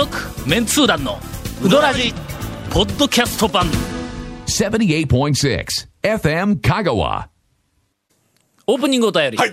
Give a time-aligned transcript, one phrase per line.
[0.00, 0.16] 続
[0.48, 1.18] メンツー団の
[1.62, 2.14] ウドラジ
[2.70, 3.66] ポッドキャスト版。
[4.46, 5.66] 78.6
[6.02, 7.26] FM Kagawa.
[8.66, 9.52] オープニングお便り、はい。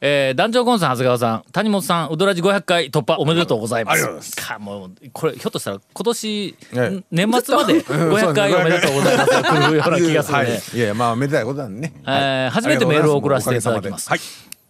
[0.00, 3.96] えー、団長コンさん長谷川さん谷本さんウドラジ500回突破おめでとうございます。
[3.96, 4.48] ありがとうございます。
[4.48, 9.30] かもうこれひょっとしたら今年、ええ年末まで500回 おめでとうございます。
[9.30, 10.38] が来るような気がする。
[10.38, 14.08] ね、はい、いやいやまあめでたいことなんでね、えー初めてメールを送らせていただきます。
[14.08, 14.20] はい。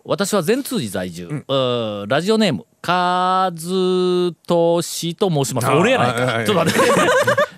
[0.04, 5.68] 私は善通寺在住、うーラジオネームカズトシと申します。
[5.68, 6.82] 俺やないか、ちょっと待っ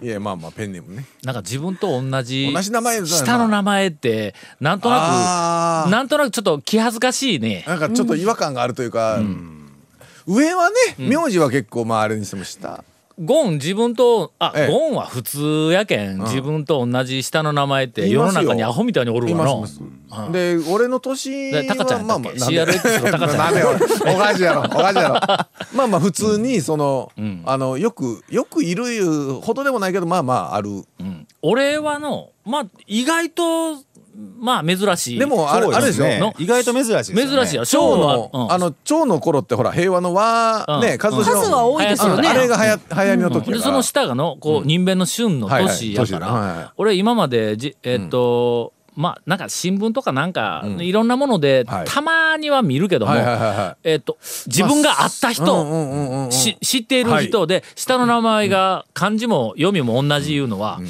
[0.01, 0.07] て。
[0.07, 1.07] いやまあまあペンネームね。
[1.23, 7.65] なんか自分と同じ同じ名前だな下の名前ってなんとなくなんとなくちょっと気恥ずかしいね。
[7.69, 9.21] なんかちょっと違和感があるというか、
[10.27, 12.83] 上はね名字は結構まああれにしても下、
[13.19, 14.69] ゴン自分とあ、ええ。
[14.69, 20.33] ゴンは普通やけん、自分と同じ下の名前って世の中にアホみたいにおるいわのますいます。
[20.33, 23.53] で俺の年はでタカちゃんまあまあ CRX のタカちゃん
[24.15, 25.15] おかしいやろ おかしいやろ。
[25.75, 27.11] まあまあ普通にその、
[27.45, 30.85] あのよくよくいるほどでもないけどまあまあある、
[31.43, 33.77] 俺はのまあ意外と
[34.15, 35.19] まあ珍しい。
[35.19, 37.27] でもあれ,、ですよ、ねの意外と珍しいですよね。
[37.27, 37.65] 珍しいよ。
[37.65, 40.81] 蝶蝶の、の、あの蝶の頃ってほら平和の和、うん。
[40.83, 42.29] ね数数は多いですよね。
[42.29, 46.71] あれがはや流行りの時でその下がのこう人弁の旬の年やから、年はいはい。
[46.77, 51.87] 俺今までじえっと、まあなんか新聞とかなんか、いろんなもので、はい。
[51.87, 53.15] たまには見るけども、
[53.85, 56.29] えっと自分が会った人、
[56.61, 60.81] 知っている人で、下の名前が漢字も読みも同じいうのは、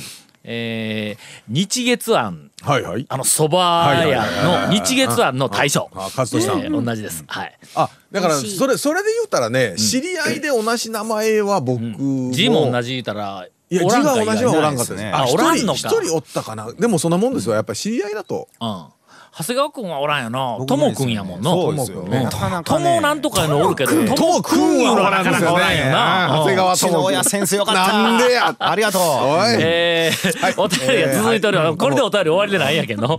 [0.44, 2.50] えー日月庵。
[2.62, 3.06] はいはい。
[3.08, 7.24] あの蕎麦屋の日月庵の大将、あ勝利さん、えー同じです。
[7.26, 7.58] はい。
[7.74, 15.02] あだからそれそれで言うたらね、知り合いで同じ名前は僕も、字も同じ言ったら、いや字おらんかが同じはおらんかったです。
[15.02, 15.78] ねあ一おらんのか。
[15.78, 16.72] 人一人おったかな。
[16.72, 17.54] でもそんなもんですよ。
[17.54, 18.48] やっぱり知り合いだと。
[18.60, 18.86] うん。
[19.34, 20.56] 長谷川君はおらんよな。
[20.58, 21.50] 僕とも君やもんな。
[21.50, 22.96] とかね。
[22.96, 28.54] もなんとかのおるけど、ともくんはおらんよねな長谷川ともくんうちの親先生よかったなんでや。
[28.58, 29.02] ありがとう。
[29.02, 33.18] おい、えーお便りが続いておるわこれでお便り終わりでないんやけど。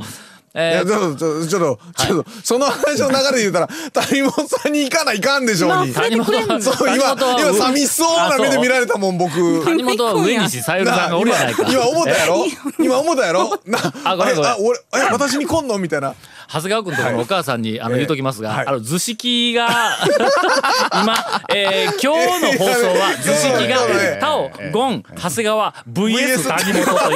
[0.55, 5.93] いやえーちょっとちょっとちょっとちょっとその話の流れで言うたら 谷本さんに行かないかんでしょうに。
[5.93, 9.63] 谷本はそう今今寂しそうな目で見られたもん僕。
[9.65, 11.63] 谷本は上西さゆりさんがおるやないか。
[11.63, 12.45] 今今思ったやろ？
[12.79, 13.59] 今思ったやろ。
[13.65, 15.77] なああ俺え私に来んの？
[15.79, 16.13] みたいな
[16.53, 17.97] 長谷川君とこのお母さんに、あのええ。
[18.01, 18.67] 言うときますが、はい。
[18.67, 19.69] あの図式が
[21.01, 21.15] 今、
[21.49, 27.15] えー今日の放送は 図式がタオ、ゴン、長谷川 VS 谷本ということに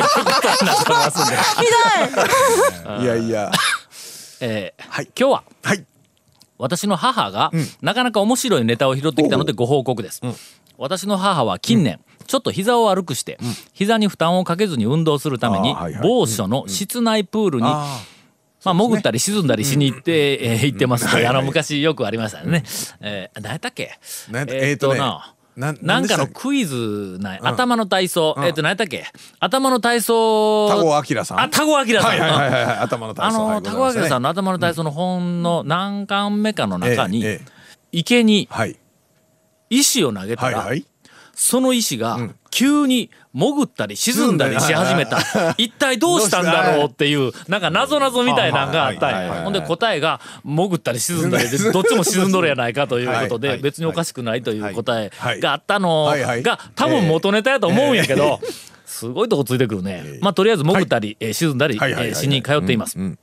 [0.67, 1.35] なっておりますんで、
[3.03, 3.05] い。
[3.05, 3.51] やいや。
[4.39, 5.09] えーはい。
[5.15, 5.85] 今日ははい。
[6.57, 7.51] 私の母が、
[7.83, 10.19] なかなか面白いネタを拾ってきたのでご報告です。
[10.79, 13.37] 私の母は近年、ちょっと膝を悪くして、
[13.73, 17.99] 膝に負担をかけずに運動するために、某所の室内プールに、あ
[18.73, 22.63] まあ、潜ったり沈んだりしに行って、えー行ってますあの昔よくありましたね。
[23.01, 23.97] えー、何やったっけ？
[24.29, 29.05] えーっとな、ななんかのクイズない、頭の体操、えーっと何やったっけ？
[29.39, 30.69] 頭の体操。
[30.69, 31.41] 田子明さん。
[31.41, 37.25] あ田子明さん、はいはいはい頭の体あ操の田子明さんんの頭の体操の本の何巻目かの中に、
[37.91, 38.77] 池にはい。
[39.69, 40.69] 石を投げたら、
[41.33, 42.17] その石が
[42.51, 45.19] 急に潜ったり沈んだりし始めた。
[45.59, 56.11] 一体どうしたんだろうっていう、なんか謎々みたいなのがあったほんで答えが潜ったり沈んだりで、どっちも沈んどるやないかということで、別におかしくないという答えがあったの
[56.41, 58.39] が、多分元ネタやと思うんやけど、
[58.85, 60.03] すごいとこついてくるね。
[60.21, 61.79] まあとりあえず潜ったり、えー沈んだり、
[62.15, 62.97] しに通っています。
[62.97, 63.19] ん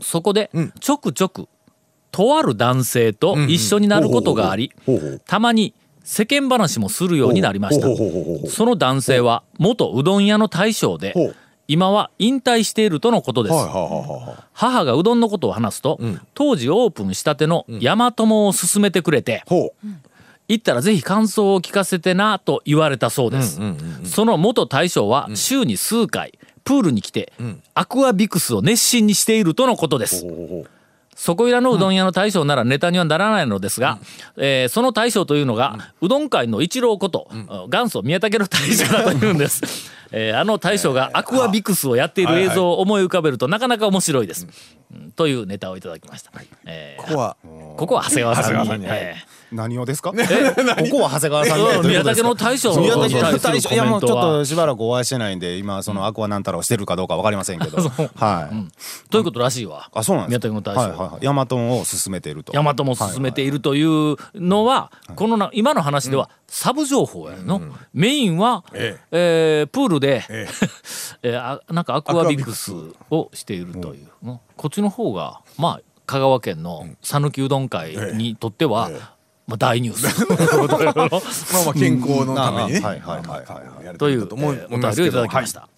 [0.00, 1.48] そこで、ちょくちょく、
[2.12, 4.72] とある男性と一緒になることがあり
[5.26, 5.74] たまに
[6.10, 7.86] 世間話もするようになりました。
[7.86, 8.50] ほうほうほうほうほう。
[8.50, 11.36] その男性は元うどん屋の大将でほう、
[11.68, 13.54] 今は引退しているとのことです。
[14.52, 16.00] 母がうどんのことを話すと、
[16.34, 19.86] 当時オープンしたての山友を勧めてくれて、ほう。
[20.48, 23.60] 行ったらぜひ感想を聞かせてなと言われたそうです。
[24.04, 27.32] その元大将は週に数回、プールに来て、
[27.74, 30.26] アクアビクスを熱心にしているとのことです。
[31.20, 33.98] そこいらのうどん屋の大将ならネタにはならないのですが、
[34.38, 37.28] えーその大将というのが、うどん界の一郎こと、
[37.68, 39.90] 元祖宮武の大将だというんです。
[40.12, 44.46] えーあの大将がアクアビクスをやっている映像を思い浮かべるとなかなか面白いです。
[44.46, 44.79] うん
[45.16, 46.32] というネタをいただきました。
[46.66, 47.36] えーここは？
[47.76, 48.86] ここは長谷川さんに。
[48.88, 49.14] え
[49.52, 50.10] 何をですか？
[50.14, 50.16] こ
[50.90, 57.78] こは長谷川さんーで宮武の大将宮武に対するの大将いやもうちょっとしばらくお会いしてないんで今そのアクアなんたらをしてるかどうかわかりませんけど。
[58.16, 59.10] はい。
[59.10, 59.88] ということらしいわ。
[59.92, 60.80] あそうなんです宮武の大将。
[60.82, 61.24] はいはいはい。
[61.24, 62.52] ヤマトンを進めていると。
[62.52, 67.60] 大和も進めているというのは、このな今の話ではサブ情報やの、
[67.92, 69.64] メインは、ええ。
[69.64, 70.48] ープールで、え。
[71.22, 72.72] えーあなんかアクアビクス
[73.10, 78.90] をしているという、うんこっちの方がまあ香川県の讃岐うどん会にとっては、
[79.46, 80.26] まあ、大ニュース。
[81.54, 82.72] まあまあ健康のために。
[82.72, 82.80] ね。
[82.80, 83.42] はいはいは
[83.82, 83.96] いはい。
[83.96, 85.52] という、と思いーお便りをいただきまし。
[85.52, 85.68] た、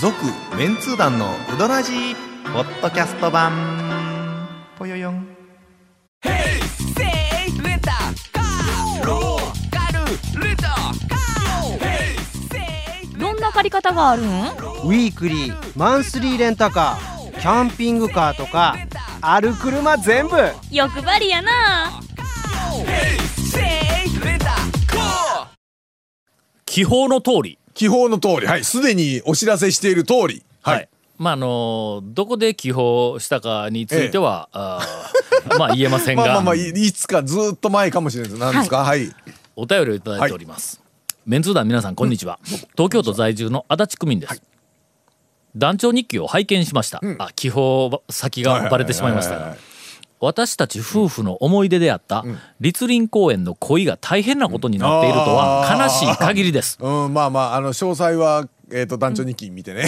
[0.00, 0.16] 続
[0.58, 2.14] メンツー団のウドラジー
[2.52, 3.52] ポッドキャスト版。
[4.78, 5.29] ぽよよん
[13.60, 18.74] 借り方があるんウィークリーマンスリーレンタカーキャンピングカーとか
[19.20, 20.36] ある車全部。
[20.70, 22.00] 欲張りやな。
[26.64, 27.58] 気泡の通り。
[27.74, 30.42] 気泡の通り、はい、すでにお知らせしている通り。
[30.62, 30.88] はい。
[31.18, 38.40] まああのどこで気泡したかについては、あーまあ言えませんが、 まあまあまあ、いいつかずっと前かもしれないです。
[38.40, 38.78] 何ですか？
[38.78, 39.14] はい。
[39.54, 40.79] お便りをいただいております、
[41.26, 42.38] メンツー団皆さんこんにちは、
[42.72, 44.42] 東京都在住の足立区民です、
[45.54, 49.36] 団長日記を拝見しました、あ気泡先がバレてしまいましたが。
[49.36, 49.70] はいはいはい
[50.22, 52.26] 私たち夫婦の思い出であった
[52.60, 56.76] 栗林公園の恋が大変なことになっているとは悲しい限りです。
[56.78, 59.84] うん、まあまあ、あの、詳細は、えっと、団長日記見てね。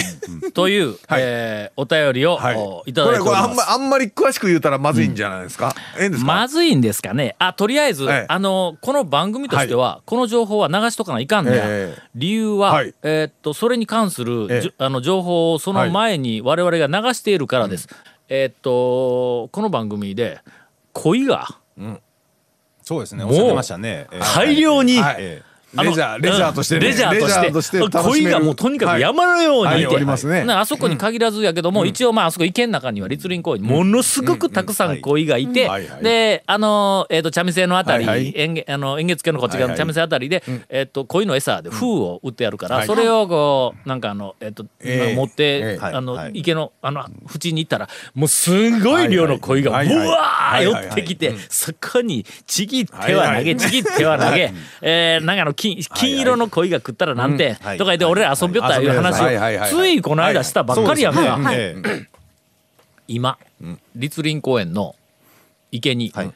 [0.53, 1.21] という、はい。
[1.21, 2.55] えーお便りを、はい。
[2.55, 3.43] おいただいております。
[3.45, 5.73] これこれあんま、あんまり詳しく言うたらまずいんじゃないですか？
[5.99, 6.11] ええん。
[6.11, 7.35] ですかまずいんですかね。
[7.39, 8.25] あとりあえず、ええ。
[8.27, 12.93] あのこの番組としては、この情報は流しとかないかんだ、ええ理由は、はい。
[13.03, 14.61] えーっとそれに関する、ええ。
[14.61, 17.87] じゅあの情報をその前に我々が流しているからです、
[18.29, 20.39] えーっとこの番組で
[20.93, 21.59] 恋が
[22.81, 23.23] そうですね。
[23.23, 24.07] おっしゃってましたね。
[24.11, 25.41] えー大量に、はい
[25.81, 26.87] レジャー、レジャーとしてね。
[26.87, 27.79] レジャーとして。
[27.79, 29.73] 恋がもうとにかく山のように。
[29.73, 30.25] いて、はいはい。
[30.25, 33.63] ねなあそこに限らずやけども、一応まああそこ池の中には栗林公園。
[33.63, 36.03] にものすごくたくさん鯉がいて、はいはい。
[36.03, 38.33] であの、えー、と茶店のあたり、はいはい。
[38.35, 42.87] 園芸あの園芸付けのこっち側の茶店あたりで、えー、と鯉の餌で風を売ってやるから、はい。
[42.87, 46.31] それをこうなんかあの、えーとええ持って、えあの、はい。
[46.35, 49.87] 池のあの縁に行ったらもうすごい量の鯉がブはい。
[49.87, 57.77] はいワーはいはい寄ってきて、そこにちぎっては投げ、ちぎっては投げ、えーなんかあの金金色の鯉が食ったらなんて、はい。
[57.77, 59.37] とか言って俺ら遊びよったいう話はい。
[59.37, 59.57] はい。
[59.57, 59.73] はい。
[59.73, 61.13] をついこの間したばっかりやん。
[61.13, 61.39] か、
[63.07, 63.37] 今、
[63.95, 64.95] 栗林公園の
[65.71, 66.31] 池にはい。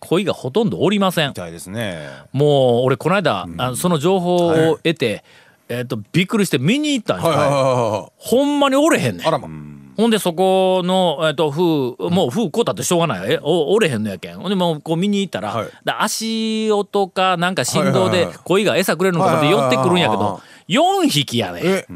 [0.00, 1.28] 鯉がほとんどおりません。
[1.28, 2.08] みたいですね。
[2.32, 5.22] もう俺この間、あのその情報を得て、
[5.68, 7.36] えっとびっくりして見に行ったんよ、はい。
[7.36, 7.48] はい。
[7.48, 7.60] はい。
[7.60, 9.71] はほんまにおれへんねん。
[10.02, 14.36] ほんでそこの、えっと風もう風こうたってしょうがないえおおれへんのやけん。
[14.36, 21.86] ほんでもうこう見に行ったら、はいだ足音かなんか振動で鯉が餌くれるのかなって寄ってくるんやけど4匹やねえ、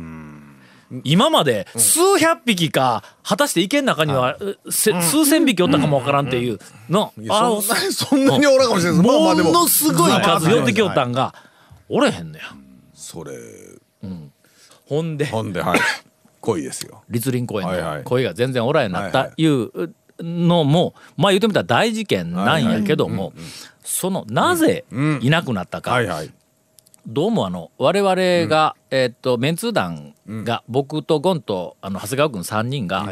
[1.02, 4.38] 今まで数百匹か果たして池の中には、
[4.70, 6.60] せ数千匹おったかもわからんっていう。
[6.88, 9.34] の、いやあそんなに、 そんなにおらんかもしれないも。
[9.34, 11.34] ものすごい数寄ってきよったんが
[11.88, 12.44] おれへんのや。
[12.94, 13.32] それ、
[14.88, 15.26] ほんで。
[15.26, 15.80] ほんで、はい。
[16.46, 17.02] 恋ですよ。
[17.10, 17.98] 栗林公園はいはい。
[17.98, 19.46] の声が全然おらんようになったはいい。
[19.46, 19.70] う
[20.20, 23.34] のもまあ言ってみたら大事件なんやけども
[23.82, 24.84] そのなぜ
[25.20, 25.98] いなくなったか。
[27.06, 28.14] どうもあの我々
[28.48, 33.06] が、えーっとメンツー団が、僕とゴンとあの長谷川君3人が、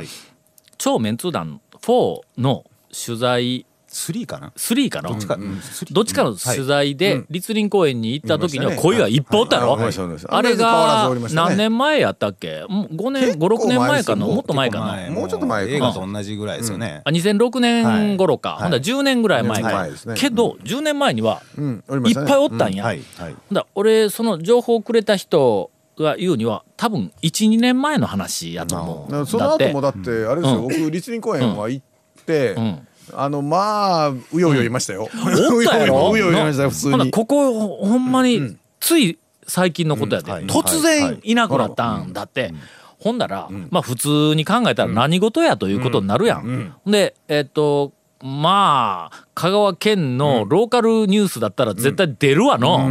[0.79, 5.39] 超メンツー団4の取材3かな？3かな、どっちか。
[5.93, 9.19] どっちかの取材で栗林公園に行った時にはうん鯉がい。
[9.19, 9.41] っぱい。
[9.41, 9.79] おったやろ、
[10.29, 12.65] あれが何年前やったっけ？
[12.69, 13.87] もう5年結構56年前かな？
[13.87, 14.87] 前ですよもっと前かな？
[14.87, 15.11] 前。
[15.11, 17.03] もうちょっと前か映画と同じぐらいですよね。
[17.05, 18.63] あ2006年頃か、はい。
[18.63, 21.41] ほんだら10年ぐらい前か、けど10年前には
[22.07, 22.97] いっぱいおったんや、だ
[23.53, 29.27] ら俺その情報をくれた人が言うには多分12年前の話やと思う。
[29.27, 30.25] そのだって後もだって。
[30.27, 31.85] あれですよ、僕栗林公園は行っ
[32.27, 36.11] て、んあのまあうようよいましたよ、おったやろ？
[36.13, 42.55] うようよいましたよ普通ほんならにここほんまについ最近のことやで、突然いなくなったんだって、
[42.99, 46.75] ほんだら、まあ普通に考えたら何事やということになるやん。
[46.87, 47.93] でえっと
[48.23, 52.89] まあ香川県のローカルニュースだったら絶対出るわの、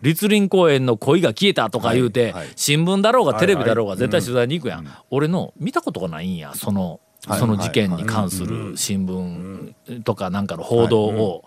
[0.00, 3.98] 栗林公園の鯉が消えたとか言うて、新聞だろうがテレビだろうがはい。
[3.98, 7.00] 絶対取材に行くやん、俺の見たことがないんやそのはい
[7.34, 11.44] その事件に関する新聞とかなんかの報道を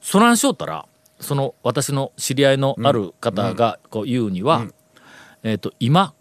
[0.00, 0.36] そらん。
[0.36, 0.86] しよったら
[1.20, 4.66] その私の知り合いのある方がこう言うには、
[5.42, 6.14] えー、と今、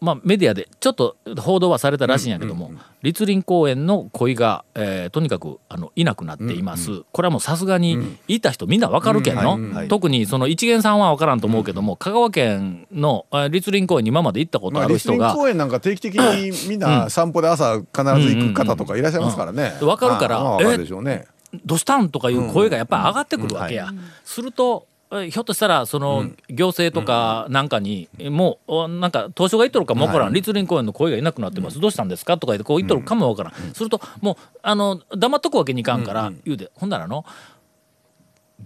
[0.00, 19.76] まあ、メディアでちょっと報道はされたらしいんやけども、栗林公園の鯉が、えーとにかくあのいなくなっています、これはもうさすがにいた人みんなわかるけんの、はいはい特にその一元さんは分からんと思うけども香川県のえー栗林公園に今まで行ったことまあ、る人が林公園なんか定期的にみんな散歩で朝必ず行く方とかいらっしゃいますからね。
[19.80, 21.26] うんわかるからまあまあわかるでしょうね。
[21.66, 23.88] 「どしたん?」とかいう声がやっぱり上がってくるわけや。
[24.24, 24.89] するとえ
[25.28, 32.38] ひょっとしたらその行政とかなんかに、もうおなんか東証が言っとるかもわからん、栗林公園の声がいなくなってます、どうしたんですか？
[32.38, 37.24] とか言ってこう言っとるかもわからん、するともうあの黙っとくわけにいかんから言うて、ほんならあの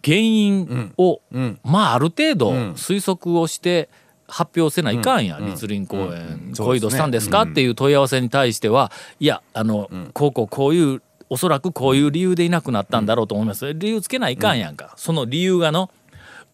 [0.04, 1.22] 原因を、
[1.62, 3.88] まあある程度推測をして
[4.28, 7.42] 発表せないかんや、栗林公園、こういうどうしたんですか？
[7.42, 15.90] っていう問い合わせに対してはいやあの、こうこうこういうおそらくこういう理由でいなくなったんだろうと思います、理由つけないかんやんか、その理由がの「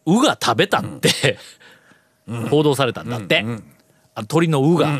[0.06, 1.38] う」が食べたって、
[2.50, 3.44] 報道されたんだって、
[4.14, 4.98] あ鳥の「う」が、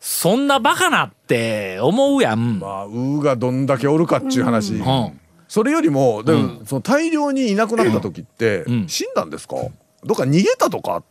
[0.00, 5.20] そんなバカなって思うやん、まあウがどんだけおるかっちゅう話、うん。
[5.48, 8.86] それよりもでも、その大量にいなくなった時って、ん。
[8.88, 9.56] 死んだんですか？
[10.04, 11.02] どっか逃げたとか？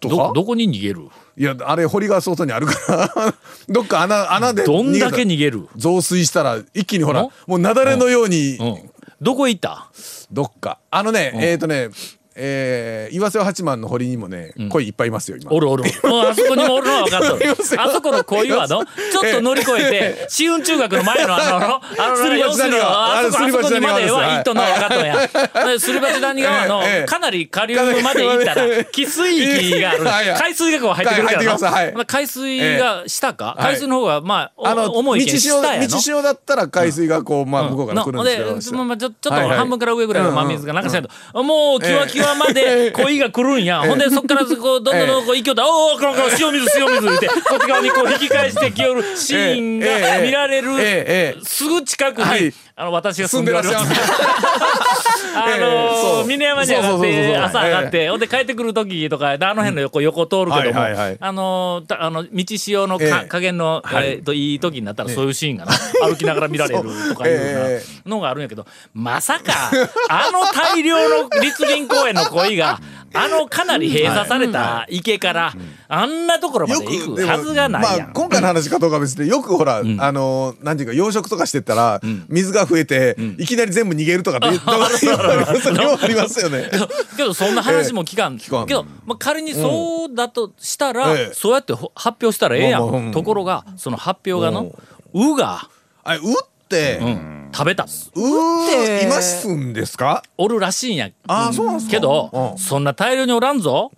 [0.00, 1.08] どどこに逃げる？
[1.36, 3.34] いやあれ堀が外にあるから。
[3.68, 5.78] どっか穴穴でどんだけ逃げる、た。
[5.78, 7.28] 増水したら一気にほらうん。
[7.46, 8.56] もう雪崩のように。
[8.56, 8.90] うん、
[9.20, 9.90] どこ行った？
[10.32, 10.78] どっか。
[10.90, 11.88] あのね、えっ、とね
[12.36, 15.50] えー、岩瀬八幡の堀にもね、鯉いっぱいいますよ今。
[15.52, 15.84] おるおる。
[16.04, 17.56] もうあそこにもおるのは分かっとる。
[17.78, 25.06] あそこの恋はの、ちょっと乗り越えて、紫雲中学の前のあの、あの、要するに、あそこ、あそこにまでは行っとんのは分かっとん。
[25.06, 25.66] や。
[25.66, 29.36] ですり鉢谷川のええ、かなり下流まで行ったら、汽水
[29.68, 30.04] 域がある。
[30.38, 32.04] 海水がこう入ってくるからま。
[32.04, 33.56] 海水が下か？
[33.58, 35.88] ええ海水の方が、まあ、あのお重いけん道潮下やの？
[35.88, 38.42] 道潮だったら海水がこう、まあ向こうから来るんですけ
[38.76, 53.94] ど、ちょっと半分から上ぐらいの真水がなんかしないと、もうキワキワまでええ恋が来るんや、ほんでそっからこうどんどんどんこう勢いで「おおこのこの塩水塩水」ってこっち側にこう引き返してきよるシーンが見られるすぐ近くに、はいあの私が住住んでらっしゃいます。
[53.94, 54.00] す。
[55.36, 56.26] あええのそう。
[56.26, 60.80] 峰山に上がって朝上がって、ほんで帰ってくる時とかあの辺の横横通るけども、
[61.20, 63.28] あのたあの道潮のか、ええ。
[63.28, 65.72] 加減の、えーといい時になったらそういうシーンがな、
[66.02, 68.08] 歩きながら見られるとかいうよえう。
[68.08, 69.70] なのがあるんやけどまさか
[70.08, 72.80] あの大量の栗林公園の鯉が
[73.12, 75.52] あのかなり閉鎖された池から
[75.88, 78.00] あんなところまで行くはずがないやん。
[78.06, 86.70] まあ、今回の話かどうかは別でよくほら、あのーなんていうか養殖とかしてったら、水が増えて、いきなり全部逃げるとかって言 ありますよね。
[87.16, 88.66] けどそんな話も聞かん、かん。
[88.66, 91.34] けど、まあ、仮にそうだとしたら、ええ。
[91.34, 93.10] そうやってほ発表したらええやん。
[93.12, 94.72] ところがその発表がの
[95.12, 95.68] 「う」が、
[96.04, 100.22] あれ、うって、うん食べたうーいますんですか？
[100.38, 101.10] おるらしいんや。
[101.26, 101.92] ああ、そうなんですか。
[101.92, 102.58] けど、うん。
[102.58, 103.90] そんな大量におらんぞ。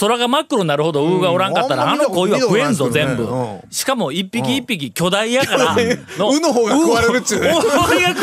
[0.00, 3.28] 空が真っ黒になるほど「う」がおらんかったら、うんあの鯉は食えんぞ全部、
[3.70, 7.48] しかも一匹一匹巨大やから、うの方が食われるっちゅうね。
[7.48, 7.68] が食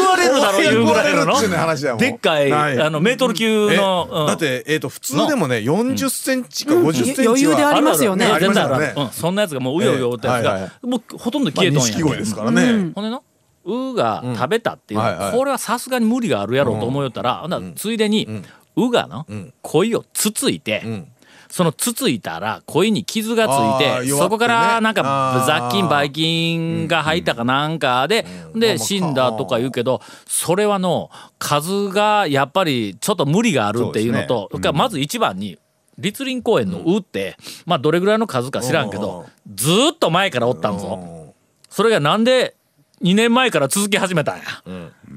[0.03, 1.31] われるだろういうぐらいの。
[1.97, 2.81] でっかい、はい。
[2.81, 4.27] あのメートル級えの、うん。
[4.27, 8.27] だって、えっ、と、普通でもね、40センチか50センチは、余裕でありますよね。
[8.39, 11.85] 全然あるそんなやつがもううようよおったやつが、もうほとんどまあ、消えとんや。
[11.85, 12.91] ん錦鯉ですからね。
[12.95, 13.23] ほんでの？
[13.65, 15.37] うが食べたっていうのは、はいはい。
[15.37, 18.27] これはさすがに無理があるやろうと思いよったら、ほんついでに、
[18.75, 19.25] うがの、
[19.61, 21.07] 鯉をつついて、ん。
[21.51, 24.11] そのつついたら鯉に傷がついあて、ね。
[24.11, 28.25] そこからなんか雑菌ばい菌が入ったかなんかで、
[28.55, 35.59] で死んだとか言うけどそれはの数がやっぱりちょっと無理があるっていうのとそれからまず一番に
[35.97, 41.33] 栗林公園の「う」って、まあどれぐらいの数か知らんけどずーっと前からおったんぞ。
[41.69, 42.55] それがなんで
[43.01, 44.43] 2年前から続き始めたんや。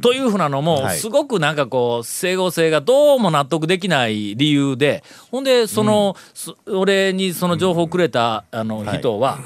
[0.00, 0.98] というふうなのも、はい。
[0.98, 9.38] すごくなんかこう整合性がどうも納得できない理由でほんでその、そ俺にその情報をくれたあの人は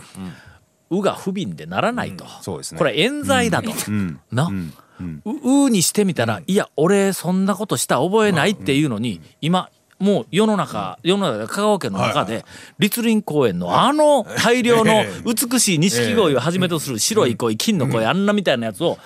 [0.90, 2.24] 「う」が不憫でならないと、
[2.76, 3.72] これ冤罪だと。
[3.88, 4.20] うん。
[4.32, 4.72] な、うん。
[5.24, 12.44] ううにしてみたら、いや俺そんなことした覚えないっていうのに、今もう世の中世の中香川県の中で
[12.78, 18.98] 栗林公園のあの大量の 美しい錦鯉をはじめとする白い鯉金の鯉あんなみたいなやつを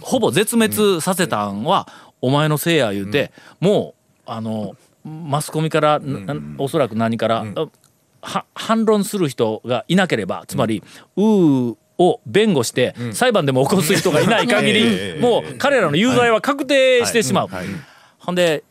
[0.00, 1.88] ほぼ絶滅させたんは
[2.20, 3.94] お前のせいや言うても
[4.26, 7.44] うあのマスコミからなおそらく何から
[8.20, 10.82] は反論する人がいなければつまり
[11.16, 17.48] 「うー」を弁護して裁判でも起こす人がいない限り もう彼らの有罪は確定してしまう。
[18.18, 18.64] ほんで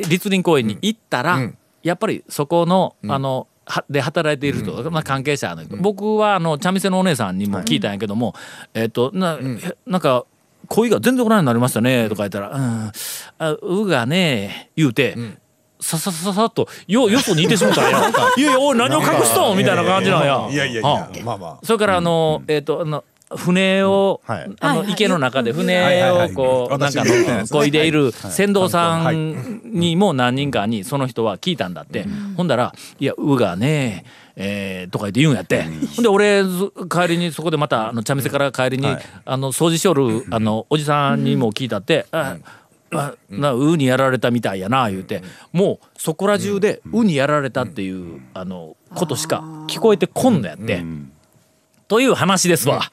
[0.00, 1.40] い栗林公園に行ったら
[1.82, 8.34] やっぱりそこのあのはで働いている人、まあ、関係者の人僕はあの茶店のお姉さんにも聞いたんやけども、
[8.74, 9.38] えっとな,、
[9.86, 10.26] なんか
[10.68, 12.92] 恋が全然おらんようになりましたねとか言ったら「うん。
[13.38, 15.16] あうがね」言うて。
[15.82, 18.10] ささささっとよよそにいてしまったんや。
[18.36, 20.46] いやいやおい何を隠しとんみたいな感じなんや。
[20.50, 21.58] いやいやいあや、まあまあ。
[21.62, 23.02] それからあの、えっ、とあの
[23.36, 24.50] 船を、はい。
[24.60, 27.04] あの池の中で船をこう、なんか
[27.50, 32.06] こいでいる船頭さんにも何人かにその人は聞いたんだって、
[32.36, 34.04] ほんだら「いやうがね
[34.36, 35.62] えーとか言って言うんやって、
[35.96, 38.86] ほんで俺ず帰りにそこでまたあの茶店から帰りに、
[39.24, 42.36] あの掃除しよるあのおじさんにも聞いたって「あ
[42.92, 45.22] あなウにやられたみたいやな言うて、
[45.52, 50.82] もうそこら中でウにやられたっていう、あのことしか聞こえてこんのやって、
[51.90, 52.88] という話ですわ、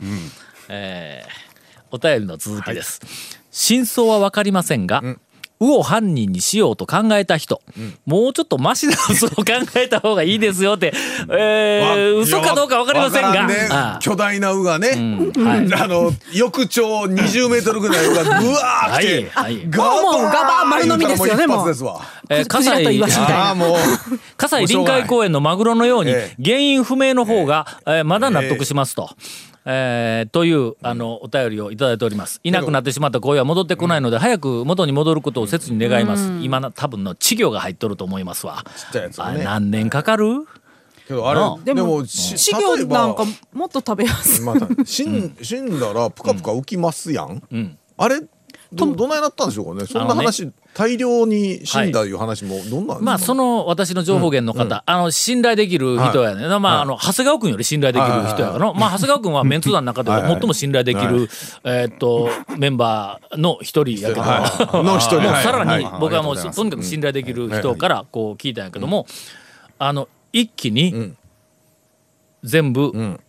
[0.69, 1.47] えー
[1.91, 2.99] お便りの続きです、
[3.51, 5.03] 真相は分かりませんが、
[5.59, 7.61] ウを犯人にしようと考えた人、
[8.05, 9.43] もうちょっとマシな嘘を考
[9.75, 10.93] えた方がいいですよって、
[11.29, 13.47] えー、嘘かどうか分かりませんが。
[13.47, 13.67] ね。
[13.71, 13.99] ああ。
[13.99, 15.73] 巨大な「う」がね、はい。
[15.73, 19.69] あの翼長20メートルぐらいの「う」がぐわーはい来て、はい。
[19.69, 22.01] ガバーもうガバー丸飲みですよねもう一発ですわ。
[22.29, 23.45] えークジラとイワシみたいな。
[23.47, 23.77] ああもう。
[24.37, 28.03] 葛西臨海公園のマグロのようにえ原因不明の方が、えー。
[28.03, 29.09] まだ納得しますと。
[29.69, 32.39] えーというあのお便りをいただいております。
[32.43, 38.63] いなくなってしまった声は戻ってこないので、早く元に戻ることを切に願います、今な多分の稚魚が入っとると思いますわ。
[38.77, 40.47] ちっちゃいやつあがね何年かかる？
[41.05, 42.07] けどあれででも稚
[42.53, 44.45] 魚なんかもっと食べやすい。
[44.87, 47.77] 死ん死んだらプカプカ浮きますやん、ん。
[47.97, 48.21] あれ
[48.73, 49.87] どどないなったんでしょうかね。
[49.87, 58.59] そんな話、大量に死んだいう話もどんな、まあその私の情報源の方、あの信頼できる人やね、まああの長谷川君より信頼できる人やから。
[58.59, 61.29] の、まあ長谷川君はメンツ団の中では最も信頼できる、
[61.63, 64.83] えーっとメンバーの一人やけど、はい。
[64.83, 69.07] の一さらにはい僕はもうとにかく信頼できる人からこう聞いたんやけども、
[69.79, 71.13] あの一気に
[72.43, 73.19] 全部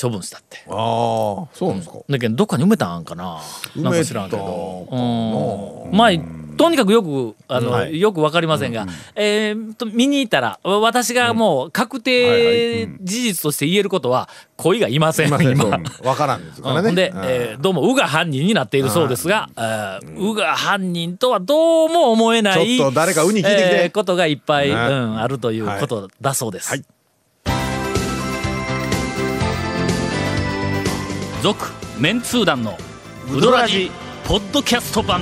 [0.00, 0.64] 処分したって。
[0.68, 0.74] ああ
[1.52, 3.38] そうなんですか、だけどどっかに埋めたんかな。
[3.76, 4.88] 埋めたなんか知らんけど。
[4.90, 5.96] うん。
[5.96, 6.10] まあ
[6.54, 15.38] とにかくよくあの、よくわかりませんが、えーと見に行ったら私がもう確定事実として言えることは恋がいません、今。
[16.04, 17.18] わからんですからね、で、うん。
[17.24, 23.82] えーどうも「う」が犯人になっているそうですが「あーう」が犯人とはどうも思えないちょっと誰か「う」に聞いてきて。
[23.84, 24.74] えーことがいっぱい、ね。
[24.74, 26.70] うん、あるということだそうです。
[26.70, 26.84] はい
[31.42, 32.78] 続メンツー団の
[33.28, 33.90] ウドラジ
[34.24, 35.20] ポッドキャスト版。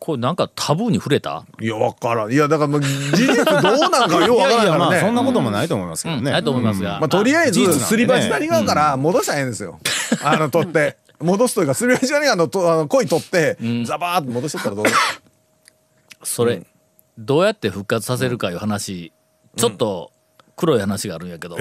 [0.00, 2.32] これなんかタブーに触れた、いやわからん。
[2.32, 4.78] いやだからもう事実どうなんかようわからんからね。
[4.78, 6.32] まあそんなこともないと思いますけどね。
[6.32, 9.78] ないと思いますが、まあ、とりあえずすり鉢谷川から戻したらええんですよ、
[10.24, 10.96] あの取って。
[11.20, 14.86] 戻すというかすり鉢谷川のとあの鯉取って、ザバーって戻しとったらどう？
[16.24, 16.62] それ、
[17.18, 19.12] どうやって復活させるかいう話
[19.56, 20.12] ちょっと
[20.54, 21.56] 黒い話があるんやけど、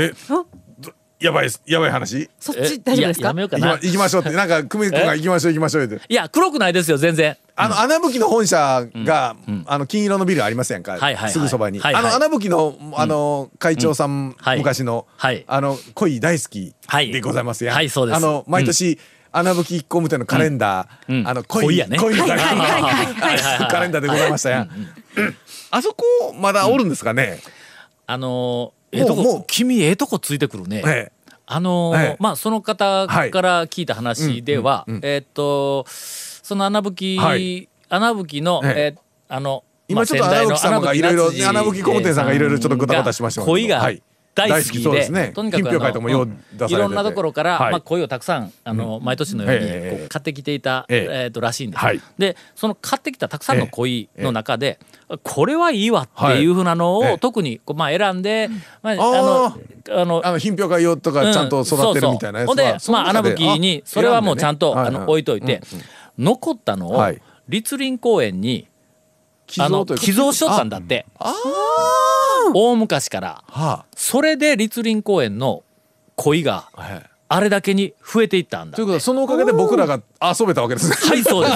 [1.19, 1.61] やばいです。
[1.65, 2.23] やばい話？
[2.23, 3.21] えそっち大丈夫ですか？
[3.21, 4.31] いややめようか行きまな行きましょうって。
[4.35, 6.01] なんか久米君が行きましょう行きましょうって。
[6.07, 7.37] いや黒くないですよ全然。
[7.55, 11.31] あの穴吹きの本社が、あの金色のビルありますやんか、はいはいはい。
[11.31, 12.03] すぐそばに、はいはい。
[12.03, 14.57] あの穴吹きのあの会長さん、はい。
[14.57, 15.45] 昔の、はい。
[15.47, 17.11] あの鯉大好きはい。
[17.11, 18.17] でございますやん、はいそうです。
[18.17, 18.99] あの毎年、
[19.37, 22.89] 穴吹き工務店のカレンダー、うんあの鯉やね鯉のカレンダー、はいは
[23.33, 24.69] いはいカレンダーでございましたやん、
[25.71, 26.03] あそこ
[26.39, 27.39] まだおるんですかね、
[28.07, 31.11] あのーええともうもうこ君ええとこついてくるね、ええ
[31.45, 44.01] あのーええまあその方から聞いた話では、うんうんうんえーっとその穴吹き、はい穴吹きの、えええーあの今ちょっとまあ穴吹様がいろいろ穴吹き工務店さんがいろいろちょっとぐたぐたしましたけど恋がはい
[44.35, 47.71] 大好きで,、とにかくあのいろんなところから、はい。
[47.71, 51.23] まあ、恋をたくさんあの、毎年のようにええこう買ってきていた、ええ。
[51.23, 52.01] えーっとらしいんです、はい。
[52.17, 54.77] でその買ってきたたくさんの恋の中で、
[55.23, 58.49] これはいいわっていうふうなのを、特にこう、まあ、選んで、
[58.83, 62.95] まあ、ああのあのあの品評会用とかちゃんと育てるみたいなやつは、うんそうそう。
[62.95, 65.61] ほんで、まあ、穴吹きにそれはもうちゃんと、あの置いといて、
[66.19, 67.21] 残ったのを、はい。
[67.47, 68.67] 栗林公園に
[69.47, 71.05] 寄あの寄贈しとったんだって
[72.53, 73.43] 大昔から。
[73.47, 75.63] はそれで栗林公園の
[76.15, 76.69] 鯉が
[77.27, 80.95] あ、れだけに増えていったんだということはそのおかげで僕らが遊べたわけですね。
[80.95, 81.51] はいそうで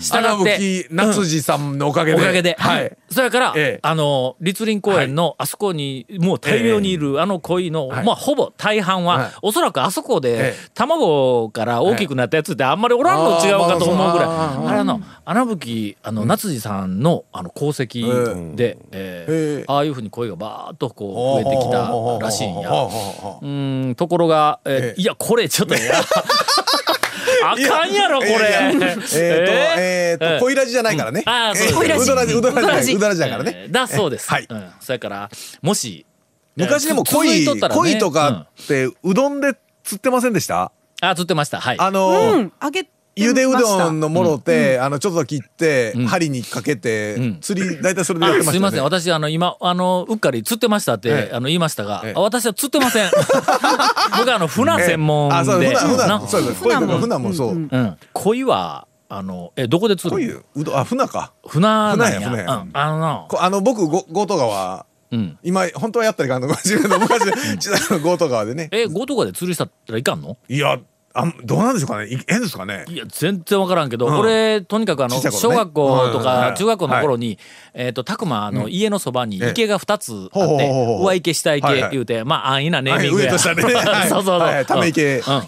[0.00, 0.06] す。
[0.06, 2.18] した穴がって夏次さんのおかげで。
[2.18, 2.96] おかげで、はい。
[3.10, 3.80] それから、ええ。
[3.82, 8.04] あの栗林公園のあそこにもう大量にいるあの鯉の、はい。
[8.04, 9.32] まあほぼ大半は、はい。
[9.42, 10.70] おそらくあそこで、ええ。
[10.74, 19.26] 卵から大きくなったやつってあんまりおらんの違うかと思うぐらい、あれあの穴吹あの夏次さんのあの功績で、ええ。
[19.28, 19.64] ええ。
[19.68, 21.88] ああいうふうに鯉がバーッとこう増えてきた
[22.20, 22.70] らしいんや。
[22.70, 25.00] うーんところが、えーええ。
[25.00, 26.00] いやこれちょっとや
[27.46, 28.32] あかんやろこれ。
[28.32, 31.22] えっと、えっええと、恋ラジじゃないからね。
[31.26, 31.94] あーそうです。
[31.94, 32.62] えーうどらじ、うどらじ。
[32.62, 32.92] うどらじ。
[32.94, 33.52] うどらじだからね。
[33.54, 33.66] え。
[33.68, 34.30] ーだそうです。
[34.30, 34.46] はい。
[34.48, 35.30] うん、それから
[35.62, 36.06] もし
[36.56, 40.70] 昔でも恋、恋とかってうどんで釣ってませんでした？
[41.00, 41.60] あ釣ってました。
[41.60, 41.76] はい。
[41.78, 42.52] あのうーん。
[42.60, 46.06] あげてゆでうどんのもろって、あのちょっと切って、うん。
[46.06, 47.40] 針にかけて、うん。
[47.40, 48.48] 釣り大体それでやってましたよね。
[48.48, 48.82] あすいません。
[48.82, 51.34] 私あの今あのうっかり釣ってましたって、ええ。
[51.34, 52.14] あの言いましたが、ええ。
[52.16, 53.10] あ私は釣ってません。
[54.18, 56.06] 僕はあの船専門で、あ、そう、ふな、ふな。
[56.18, 56.62] な、そうです。
[56.62, 57.48] 恋とかふなもそう。
[57.50, 61.32] うん、鯉はあのえどこで釣る恋、うどん、あ、ふなか。
[61.46, 62.20] 船なんや。
[62.20, 63.26] 船やうん、あのな。
[63.28, 65.38] こあの僕ご強盗川うん。
[65.42, 66.98] 今本当はやったらいかんのかもしれない。
[66.98, 68.68] 昔千葉の強盗川でね。
[68.72, 70.36] え強盗川で釣りしたらいかんの？
[70.48, 70.78] いや
[71.16, 72.06] あどうなんでしょうかね？
[72.08, 72.84] い変ですかね？
[72.88, 74.18] いや全然分からんけど、うん。
[74.18, 75.30] 俺とにかくあのね。
[75.30, 76.24] 小学校とうん。
[76.24, 77.38] か中学校の頃に、
[77.72, 81.90] えっ、と拓磨の家のそばに池が2つあって、ほうほうほうほう上池下池はいはい。
[81.92, 83.74] 言うて、まあ安易なネーミングや、はい上と下でね。
[83.74, 85.18] は いそうそうそう、はいため池。
[85.18, 85.34] うん。
[85.36, 85.42] うん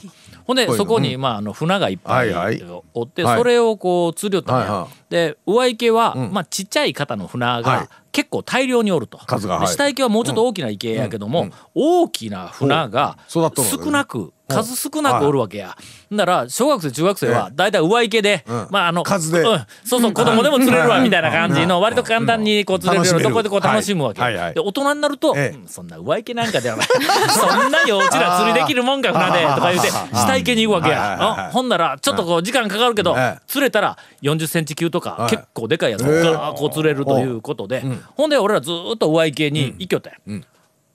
[0.46, 2.82] ほんでそこに、まあ、あの船がいっぱいはいはい。
[2.94, 3.38] おって、はい。
[3.38, 6.32] それをこう釣り寄ったのや、はいはで上池は、ん。
[6.32, 7.62] まあ、ちっちゃい型の船はい。
[7.64, 9.66] が結構大量におると、数がはい。
[9.66, 13.50] で下池はもうちょっと大きな池やけども、大きな船が少
[13.90, 15.76] なく数少なくおるわけや。
[16.10, 18.68] だから小学生中学生はだいたい上池で、ん。
[18.70, 19.40] まああの数で。
[19.40, 19.66] うん。
[19.84, 24.20] そうそう子供でも釣れるわみたいな感じの割と簡単にこう釣れるようなところでこう楽楽しむわけ。
[24.54, 25.34] で大人になると、
[25.66, 26.86] そんな上池なんかではない。
[27.30, 31.50] そんな幼稚な釣りできるもんか船でとか言うて下池に行くわけや。
[31.52, 33.40] ほんならちょっとこう時間かかるけどええ。
[33.48, 35.30] 釣れたら40センチ級とかはい。
[35.30, 37.82] 結構でかいやつええがこう釣れるということで
[38.14, 40.12] ほんで俺らずーっと上池に行きよったん。
[40.34, 40.40] や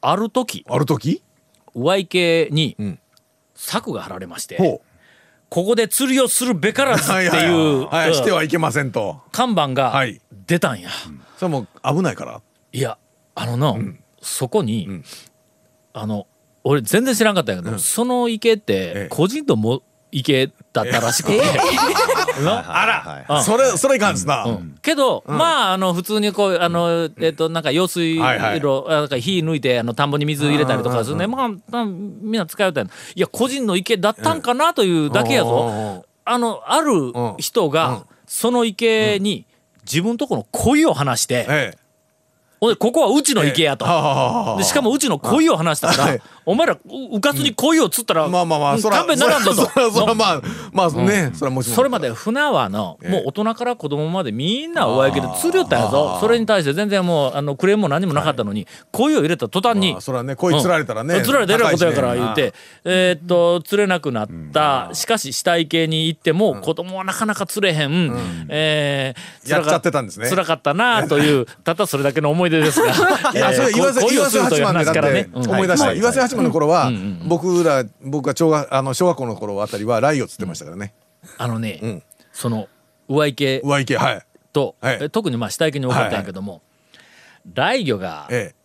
[0.01, 1.21] ある時ある時？
[1.75, 2.99] 上池にん。
[3.55, 4.81] 柵が張られまして、
[5.49, 7.33] ここで釣りをするべからずってはいいう
[8.13, 8.35] してうん。
[8.35, 9.21] はいけませんと。
[9.31, 10.19] 看板がはい。
[10.47, 10.89] 出たんや。
[11.37, 12.41] それもう危ないから？
[12.73, 12.97] いや
[13.35, 13.75] あのな、
[14.21, 15.03] そこに、
[15.93, 16.27] あの
[16.63, 19.07] 俺全然知らんかったんやけど、その池ってええ。
[19.09, 21.43] 個人とも池だったらしくて、な
[22.39, 23.35] あら。
[23.37, 23.43] うん。
[23.43, 24.45] それそれいかんですな。
[24.45, 24.77] うん。
[24.81, 36.05] けど、まああの普通にこうあのえっ、となんか用水路、なんか火抜いてあの田んぼに水入れたりとかするね、まあ、まあみんな使うたんやいや個人の池だったんかなというだけやぞ。
[36.23, 39.45] あのある人がその池に
[39.83, 41.81] 自分とこの鯉を放して、ええ
[42.61, 43.85] ほんでここはうちの池やと。
[44.59, 46.21] でしかもうちの鯉を放したから、はい。
[46.45, 46.79] お前らう
[47.13, 49.91] うかつに鯉を釣ったら、まあまあまあそら勘弁ならんぞと。
[49.91, 53.11] そまあまあねそれはもそれまで船はの、ええ。
[53.11, 61.15] もう大人から子供までみんな上池で釣りよったんやぞそれに対して全然もうあのクレームも何もなかったのに鯉を入れた途端に、まあそれはね鯉釣られたらね。
[61.15, 68.15] うん釣られたらえらいことやから言って、えーっと釣れなくなった、しかし死体系に行っても、子供はなかなか釣れへん、
[68.49, 70.29] えーやっちゃってたんですね。
[70.29, 72.87] 辛かったなという ただそれだけの思い出ですが
[73.33, 75.87] いや、それえー岩瀬、こ岩瀬八幡でだってうん思い出した。
[75.87, 76.91] はい岩瀬八幡の頃は、
[77.25, 80.93] 僕ら、僕が小学、あの、小学校の頃あたりは、ライを釣ってましたからね。
[81.37, 82.67] あのね、んその
[83.07, 84.21] 上池上池、はい。
[84.53, 84.75] と、
[85.11, 86.61] 特にまあ下池に多かったんやけども、
[87.55, 88.55] 雷魚がええ。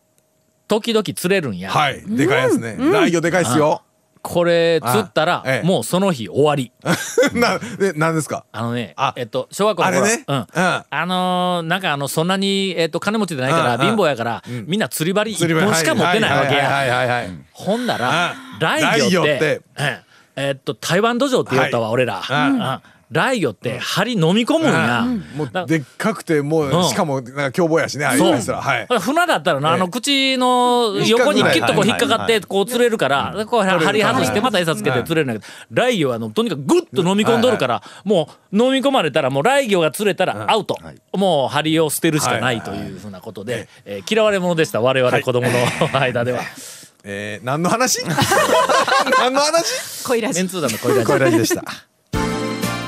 [0.69, 2.03] 時々釣れるんや、はい。
[2.07, 2.77] でかいですね。
[2.79, 3.83] ライ魚でかいっすよ。
[4.29, 5.67] これ釣ったら、あええ。
[5.67, 6.73] もうその日終わり。
[7.33, 8.45] な、で、なんですか？
[8.53, 10.05] あのねあえっと小学校の頃。
[10.05, 10.25] あれね？
[10.27, 10.37] うん。
[10.37, 10.47] うん。
[10.55, 16.71] あのーなんかあのそんなに、えっと金持ちじゃないから貧乏やから、みんな釣り針一本しか持ってないわけや。
[16.71, 17.31] はいはいはいはい。
[17.53, 18.59] ほんならうん。
[18.61, 19.63] 雷魚って
[20.37, 22.23] えっと台湾土壌って言ったわ、俺ら。
[22.29, 25.07] うんうん雷魚って針飲み込むんや。
[25.37, 28.61] もうだでっかくて、もうしかも、なんか凶暴やしね、ああいうそうやつら。
[28.61, 28.87] はい。
[29.01, 29.75] 船だったらな、ええ。
[29.77, 40.77] あの口の横にキュッとこう引っかかってこう釣れるから、こう針外してまた餌つけて釣れるんだけど、雷魚はあのとにかくグッと飲み込んどるから、もう飲み込まれたらもう雷魚が釣れたらアウト。
[41.13, 46.41] もう針を捨てるしかないというふうなことで、えー嫌われ者でした我々子供の間では。
[47.05, 48.03] えー、何の話？
[49.21, 50.05] 何の話？
[50.09, 50.41] 恋ラジ。
[50.41, 51.07] メンツー団の声ラジ。
[51.07, 51.63] これラジでした。